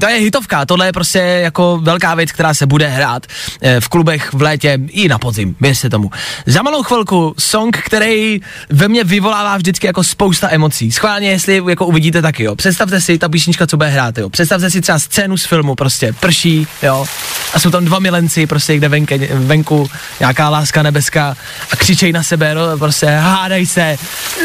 [0.00, 3.88] to je hitovka, tohle je prostě jako velká věc, která se bude hrát uh, v
[3.88, 6.10] klubech v létě i na podzim, věřte tomu.
[6.46, 10.92] Za malou chvilku song, který ve mně vyvolává vždycky jako spousta emocí.
[10.92, 12.56] Schválně, jestli jako uvidíte taky, jo.
[12.56, 14.30] Představte si ta písnička, co bude hrát, jo.
[14.30, 17.06] Představte si třeba scénu z filmu, prostě prší, jo.
[17.54, 21.36] A jsou tam dva milenci, prostě kde venke, venku, nějaká láska nebeská
[21.72, 23.96] a křičej na sebe, no, prostě hádaj se.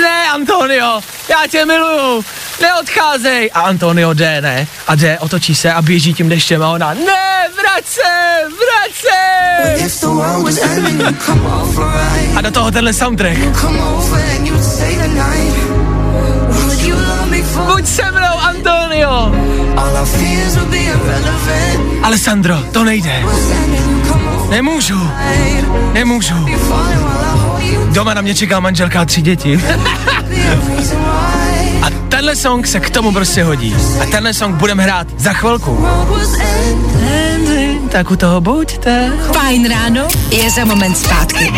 [0.01, 2.25] Ne, Antonio, já tě miluju,
[2.61, 3.49] neodcházej.
[3.53, 4.67] A Antonio jde, ne?
[4.87, 8.01] A jde, otočí se a běží tím deštěm a ona, ne, vrať se,
[8.47, 9.85] vrať se.
[12.35, 13.37] A do toho tenhle soundtrack.
[17.65, 19.31] Buď se mnou, Antonio.
[22.03, 23.23] Alessandro, to nejde.
[24.49, 25.09] Nemůžu.
[25.93, 26.45] Nemůžu.
[27.89, 29.63] Doma na mě čeká manželka a tři děti.
[31.85, 33.75] a tenhle song se k tomu prostě hodí.
[34.01, 35.85] A tenhle song budeme hrát za chvilku.
[37.91, 39.11] Tak u toho buďte.
[39.33, 41.51] Fajn ráno je za moment zpátky.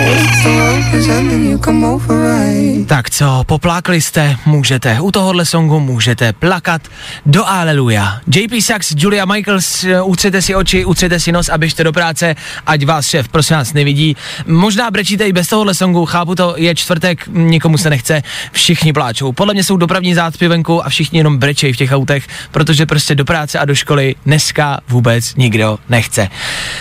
[2.88, 5.02] Tak co, poplákli jste, můžete.
[5.02, 6.82] U tohohle songu můžete plakat
[7.26, 8.20] do Aleluja.
[8.36, 12.36] JP Sachs, Julia Michaels, utřete si oči, utřete si nos a běžte do práce,
[12.66, 14.16] ať vás šéf prosím vás nevidí.
[14.48, 19.32] Možná brečíte i bez tohohle songu, chápu to, je čtvrtek, nikomu se nechce, všichni pláčou.
[19.32, 23.16] Podle mě jsou dopravní zácpy venku a všichni jenom brečejí v těch autech, protože prostě
[23.16, 26.30] do práce a do školy dneska vůbec nikdo nechce.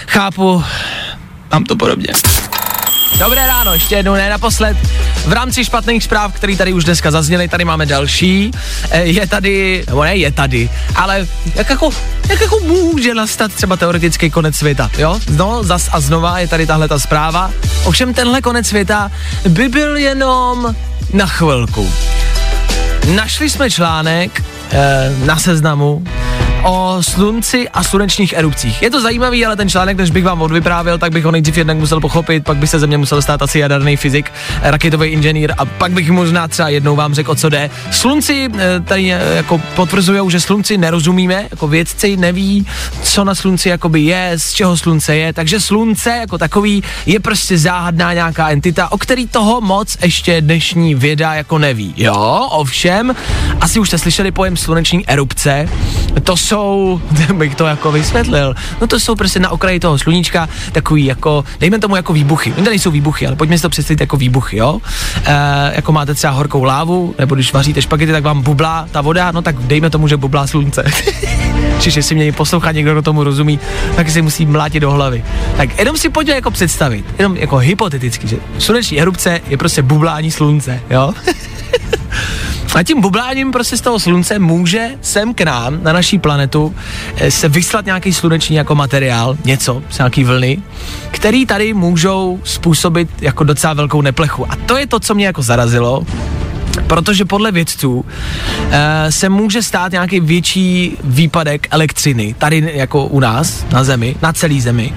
[0.07, 0.65] Chápu,
[1.53, 2.09] mám to podobně.
[3.19, 4.77] Dobré ráno, ještě jednou, ne naposled.
[5.27, 8.51] V rámci špatných zpráv, které tady už dneska zazněly, tady máme další.
[8.91, 11.91] E, Je tady, nebo ne je tady, ale jak jako,
[12.29, 15.21] jak jako může nastat třeba teoretický konec světa, jo?
[15.31, 17.51] No, zas a znova je tady tahle ta zpráva.
[17.85, 19.11] Ovšem tenhle konec světa
[19.49, 20.75] by byl jenom
[21.13, 21.93] na chvilku.
[23.15, 26.03] Našli jsme článek e, na seznamu
[26.67, 28.83] o slunci a slunečních erupcích.
[28.83, 31.77] Je to zajímavý, ale ten článek, než bych vám odvyprávěl, tak bych ho nejdřív jednak
[31.77, 35.65] musel pochopit, pak by se ze mě musel stát asi jaderný fyzik, raketový inženýr a
[35.65, 37.71] pak bych možná třeba jednou vám řekl, o co jde.
[37.91, 42.67] Slunci eh, tady eh, jako potvrzují, že slunci nerozumíme, jako vědci neví,
[43.03, 47.59] co na slunci jakoby je, z čeho slunce je, takže slunce jako takový je prostě
[47.59, 51.95] záhadná nějaká entita, o který toho moc ještě dnešní věda jako neví.
[51.97, 53.15] Jo, ovšem,
[53.61, 55.69] asi už jste slyšeli pojem sluneční erupce,
[56.23, 56.56] to jsou,
[57.35, 61.79] bych to jako vysvětlil, no to jsou prostě na okraji toho sluníčka takový jako, dejme
[61.79, 62.55] tomu jako výbuchy.
[62.59, 64.81] No to nejsou výbuchy, ale pojďme si to představit jako výbuchy, jo.
[65.25, 69.33] E, jako máte třeba horkou lávu, nebo když vaříte špagety, tak vám bublá ta voda,
[69.33, 70.85] no tak dejme tomu, že bublá slunce.
[71.81, 73.61] Čiže jestli mě poslouchá někdo, kdo tomu rozumí,
[73.97, 75.25] tak si musí mlátit do hlavy.
[75.57, 80.31] Tak jenom si pojďme jako představit, jenom jako hypoteticky, že sluneční erupce je prostě bublání
[80.31, 81.13] slunce, jo.
[82.77, 86.75] A tím bubláním prostě z toho slunce může sem k nám, na naší planetu,
[87.17, 90.59] eh, se vyslat nějaký sluneční jako materiál, něco, nějaký vlny,
[91.11, 94.53] který tady můžou způsobit jako docela velkou neplechu.
[94.53, 96.07] A to je to, co mě jako zarazilo,
[96.87, 98.05] protože podle vědců
[98.71, 104.33] e, se může stát nějaký větší výpadek elektřiny tady jako u nás na Zemi, na
[104.33, 104.93] celé Zemi.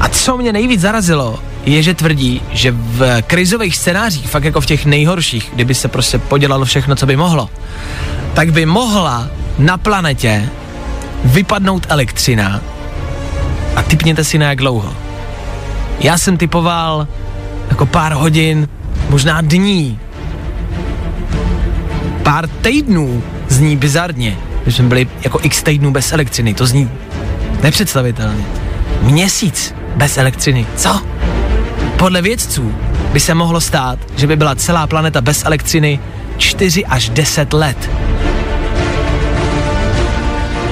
[0.00, 4.66] A co mě nejvíc zarazilo, je, že tvrdí, že v krizových scénářích, fakt jako v
[4.66, 7.50] těch nejhorších, kdyby se prostě podělalo všechno, co by mohlo,
[8.34, 10.48] tak by mohla na planetě
[11.24, 12.60] vypadnout elektřina
[13.76, 14.96] a typněte si na jak dlouho.
[16.00, 17.08] Já jsem typoval
[17.70, 18.68] jako pár hodin,
[19.10, 19.98] možná dní,
[22.22, 26.90] pár týdnů zní bizarně, že jsme byli jako x týdnů bez elektřiny, to zní
[27.62, 28.44] nepředstavitelně.
[29.02, 31.00] Měsíc bez elektřiny, co?
[31.96, 32.74] Podle vědců
[33.12, 36.00] by se mohlo stát, že by byla celá planeta bez elektřiny
[36.36, 37.90] 4 až 10 let.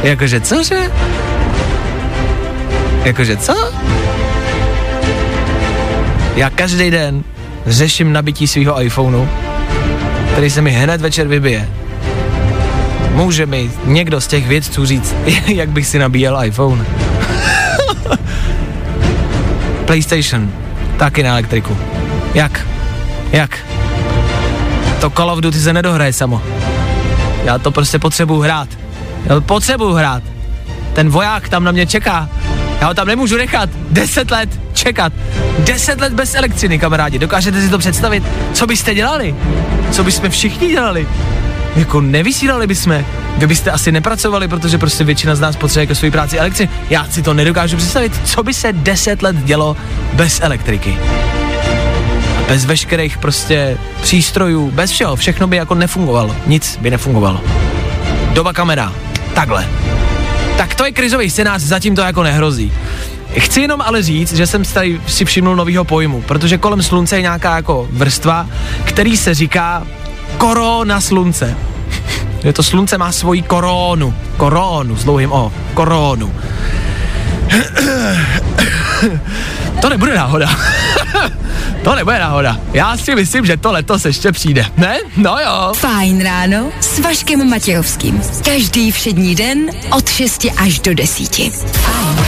[0.02, 0.90] Jakože cože?
[3.05, 3.72] Jakože co?
[6.37, 7.24] Já každý den
[7.66, 9.29] řeším nabití svého iPhoneu,
[10.33, 11.68] který se mi hned večer vybije.
[13.12, 15.14] Může mi někdo z těch vědců říct,
[15.46, 16.87] jak bych si nabíjel iPhone?
[19.87, 20.53] PlayStation,
[20.99, 21.79] taky na elektriku.
[22.35, 22.66] Jak?
[23.33, 23.59] Jak?
[25.01, 26.42] To Call of Duty se nedohraje samo.
[27.44, 28.68] Já to prostě potřebuju hrát.
[29.27, 30.22] Já to potřebuju hrát.
[30.92, 32.29] Ten voják tam na mě čeká.
[32.81, 33.70] Já ho tam nemůžu nechat.
[33.90, 35.12] Deset let čekat.
[35.59, 37.18] Deset let bez elektřiny, kamarádi.
[37.18, 38.25] Dokážete si to představit?
[38.53, 39.35] Co byste dělali?
[39.90, 41.09] Co bychom všichni dělali?
[41.76, 43.04] Jako nevysílali bychom.
[43.38, 46.68] Vy byste asi nepracovali, protože prostě většina z nás potřebuje ke své práci elektřiny.
[46.90, 49.76] Já si to nedokážu představit, co by se 10 let dělo
[50.12, 50.98] bez elektriky.
[52.48, 56.36] Bez veškerých prostě přístrojů, bez všeho, všechno by jako nefungovalo.
[56.46, 57.40] Nic by nefungovalo.
[58.32, 58.92] Doba kamera.
[59.34, 59.68] Takhle.
[60.56, 62.72] Tak to je krizový scénář, zatím to jako nehrozí.
[63.38, 67.22] Chci jenom ale říct, že jsem tady si všimnul novýho pojmu, protože kolem slunce je
[67.22, 68.46] nějaká jako vrstva,
[68.84, 69.86] který se říká
[70.38, 71.56] korona slunce.
[72.42, 74.14] Že to slunce má svoji koronu.
[74.36, 75.52] Koronu s dlouhým O.
[75.74, 76.32] Koronu.
[79.80, 80.50] To nebude náhoda.
[81.84, 82.60] to nebude náhoda.
[82.72, 84.66] Já si myslím, že to letos ještě přijde.
[84.76, 84.98] Ne?
[85.16, 85.72] No jo.
[85.74, 88.22] Fajn ráno s Vaškem Matějovským.
[88.44, 89.58] Každý všední den
[89.90, 91.36] od 6 až do 10.
[91.72, 92.26] Fajn.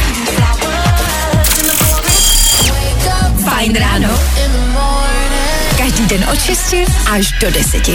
[3.45, 4.38] Fajn ráno.
[6.33, 6.75] Od 6
[7.11, 7.89] až do 10.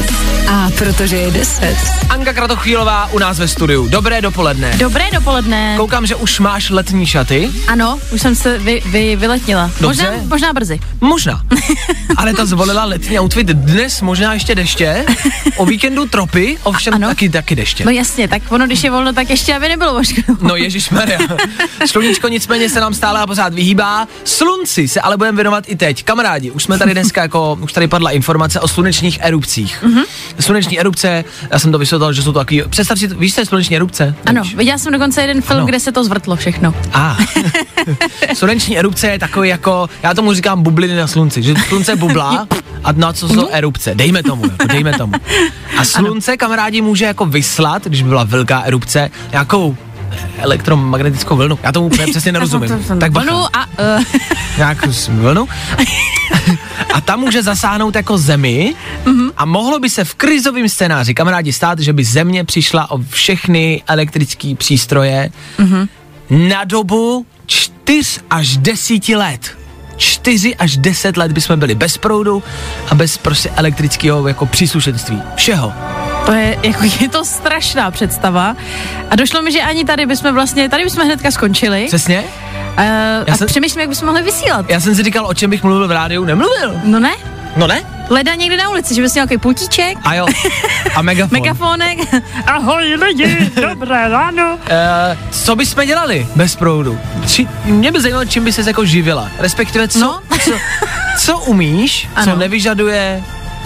[0.50, 1.78] A protože je 10.
[2.10, 3.88] Anka Kratochvílová u nás ve studiu.
[3.88, 4.74] Dobré dopoledne.
[4.78, 5.74] Dobré dopoledne.
[5.78, 7.50] Koukám, že už máš letní šaty.
[7.68, 9.72] Ano, už jsem se vy, vy, vyletnila.
[9.80, 10.04] Dobře.
[10.04, 10.80] Možná, možná brzy.
[11.02, 11.42] Možná.
[12.18, 15.06] Ale ta zvolila letní outfit dnes možná ještě deště,
[15.56, 17.08] o víkendu tropy, ovšem ano.
[17.08, 17.86] taky, taky deště.
[17.86, 20.24] No jasně, tak ono, když je volno, tak ještě aby nebylo možná.
[20.42, 21.20] No Ježíš Maria.
[21.86, 24.08] Sluníčko nicméně se nám stále a pořád vyhýbá.
[24.24, 26.04] Slunci se ale budeme věnovat i teď.
[26.04, 29.84] Kamarádi, už jsme tady dneska jako, už tady padla informace o slunečních erupcích.
[29.84, 30.04] Mm-hmm.
[30.40, 33.46] Sluneční erupce, já jsem to vysvětlil, že jsou to takový, představ si, víš, co je
[33.46, 34.16] sluneční erupce?
[34.26, 34.56] Ano, Nevíš?
[34.56, 35.66] viděla jsem dokonce jeden film, Ano.
[35.68, 36.74] kde se to zvrtlo všechno.
[36.94, 37.18] A.
[38.34, 42.48] Sluneční erupce je takový jako, já tomu říkám bubliny na slunci, že slunce bublá
[42.84, 45.14] a na co jsou erupce, dejme tomu, jako dejme tomu.
[45.78, 49.78] A slunce, kamarádi, může jako vyslat, když by byla velká erupce, nějakou
[50.38, 51.60] elektromagnetickou vlnu.
[51.64, 52.70] Já tomu úplně přesně nerozumím.
[53.00, 53.32] Tak bacha.
[53.32, 53.66] Vlnu a...
[53.98, 54.04] Uh,
[54.58, 55.48] nějakou s- vlnu.
[56.94, 58.76] A tam může zasáhnout jako zemi
[59.38, 63.84] a mohlo by se v krizovém scénáři, kamarádi, stát, že by země přišla o všechny
[63.88, 65.30] elektrické přístroje
[66.30, 69.58] na dobu 4 až 10 let.
[69.98, 72.44] 4 až 10 let bychom byli bez proudu
[72.90, 75.22] a bez prostě elektrického jako příslušenství.
[75.36, 75.74] Všeho.
[76.26, 78.56] To je, jako, je to strašná představa.
[79.10, 81.86] A došlo mi, že ani tady bychom vlastně, tady bychom hnedka skončili.
[81.88, 82.24] Přesně?
[82.78, 84.66] Uh, a jsem- přemýšlím, jak bychom mohli vysílat.
[84.70, 86.26] Já jsem si říkal, o čem bych mluvil v rádiu.
[86.26, 86.82] Nemluvil.
[86.84, 87.12] No ne?
[87.56, 87.82] No ne?
[88.10, 90.26] Leda někde na ulici, že bys měl nějaký pultíček, A jo.
[90.96, 91.40] A megafon.
[91.42, 91.98] megafonek.
[92.46, 94.54] Ahoj lidi, dobré ráno.
[94.54, 97.00] Uh, co bychom dělali bez proudu?
[97.28, 99.30] Či, mě by zajímalo, čím by se jako živila.
[99.40, 100.20] Respektive, co, No.
[100.44, 100.52] co,
[101.20, 102.36] co umíš, co Ano.
[102.36, 103.24] nevyžaduje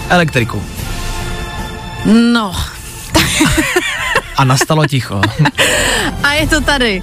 [0.08, 0.62] elektriku.
[2.04, 2.54] No,
[4.36, 5.20] A nastalo ticho.
[6.22, 7.02] a je to tady.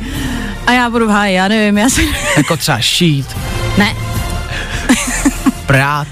[0.67, 2.09] A já budu v háji, já nevím, já si...
[2.37, 3.37] jako třeba šít,
[3.77, 3.95] Ne,
[5.65, 6.07] prát,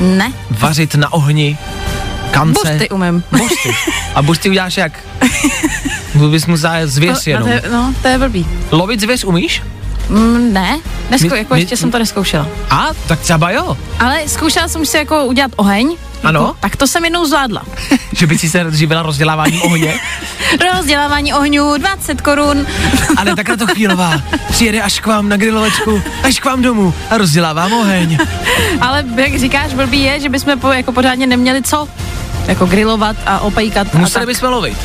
[0.00, 1.58] ne, vařit na ohni,
[2.30, 2.60] kance.
[2.70, 3.24] buřty umím.
[3.30, 3.70] Buřty.
[4.14, 4.92] A buřty uděláš jak?
[6.30, 7.48] Bys musel zvěř no, jenom.
[7.48, 8.46] to je, no, to je blbý.
[8.70, 9.62] Lovit zvěř umíš?
[10.08, 10.78] Mm, ne,
[11.10, 12.46] Nesko, My- jako my- ještě jsem to neskoušela.
[12.70, 13.76] A, tak třeba jo.
[14.00, 15.96] Ale zkoušela jsem si jako udělat oheň.
[16.24, 16.40] Ano.
[16.40, 17.62] Jako, tak to jsem jednou zvládla.
[18.12, 19.94] Že by si se živila rozděláváním ohně.
[20.74, 22.66] Rozdělávání ohňů, 20 korun.
[23.16, 24.22] Ale takhle to chvílová.
[24.50, 28.18] Přijede až k vám na grilovačku, až k vám domů a rozdělávám oheň.
[28.80, 31.88] Ale jak říkáš, blbý je, že bychom po, jako pořádně neměli co
[32.48, 33.94] jako grilovat a opejkat.
[33.94, 34.34] a Museli tak.
[34.34, 34.78] bychom lovit.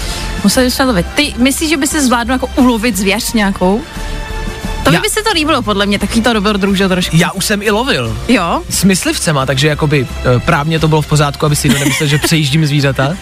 [0.44, 1.06] Museli bychom lovit.
[1.15, 3.82] Ty myslíš, že by se zvládl jako ulovit zvěř nějakou?
[4.91, 7.15] To by, Já- by se to líbilo, podle mě, takový to dobrodružo trošku.
[7.15, 8.17] Já už jsem i lovil.
[8.27, 8.62] Jo?
[8.69, 12.17] S myslivcema, takže jakoby e, právně to bylo v pořádku, aby si někdo nemyslel, že
[12.17, 13.15] přejíždím zvířata.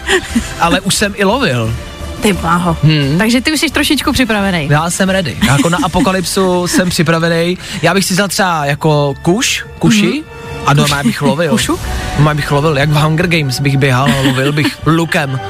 [0.60, 1.74] Ale už jsem i lovil.
[2.20, 2.76] Ty bláho.
[2.82, 3.18] Hmm.
[3.18, 4.68] Takže ty už jsi trošičku připravený.
[4.70, 5.36] Já jsem ready.
[5.46, 7.58] Jako na apokalypsu jsem připravený.
[7.82, 10.22] Já bych si vzal třeba jako kuš, kuši, mm-hmm.
[10.66, 11.50] a normálně bych lovil.
[11.50, 11.78] Kušu?
[12.14, 15.40] Normálně bych lovil, jak v Hunger Games bych běhal a lovil bych lukem.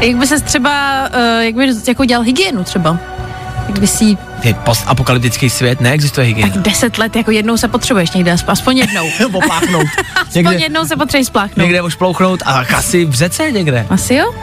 [0.00, 2.98] Jak by se třeba, uh, jak by jako dělal hygienu třeba?
[3.68, 6.62] Jak by si Je postapokalyptický svět, neexistuje tak hygiena.
[6.62, 9.10] deset let, jako jednou se potřebuješ někde, aspoň, aspoň jednou.
[9.32, 9.86] Popláchnout.
[10.16, 11.56] Aspoň Někde, jednou se potřebuješ spláchnout.
[11.64, 13.86] někde ošplouchnout a asi v řece někde.
[13.90, 14.34] Asi jo?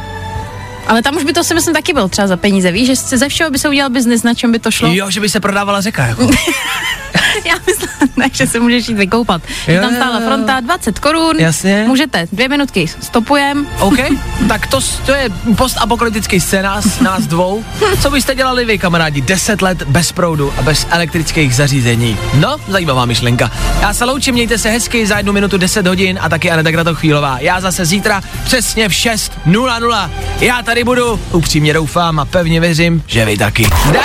[0.88, 3.30] Ale tam už by to si myslím taky byl třeba za peníze, víš, že ze
[3.30, 4.90] všeho by se udělal biznis, na čem by to šlo.
[4.94, 6.24] Jo, že by se prodávala řeka, jako.
[7.46, 7.83] Já myslím,
[8.18, 9.42] ne, že se můžeš jít vykoupat.
[9.68, 11.36] Je Jo, tam jo, stála fronta, 20 korun.
[11.40, 11.84] Jasně.
[11.88, 13.68] Můžete, dvě minutky, stopujem.
[13.80, 13.98] OK,
[14.48, 17.64] tak to, to je postapokalyptický scénář nás dvou.
[18.02, 22.18] Co byste dělali vy, kamarádi, 10 let bez proudu a bez elektrických zařízení?
[22.34, 23.52] No, zajímavá myšlenka.
[23.82, 27.38] Já se loučím, mějte se hezky za jednu minutu 10 hodin a taky Aneta Kratochvílová.
[27.40, 30.10] Já zase zítra přesně v 6.00.
[30.40, 33.68] Já tady budu, upřímně doufám a pevně věřím, že vy taky.
[33.92, 34.04] Dar!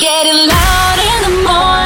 [0.00, 1.85] Getting loud in the morning,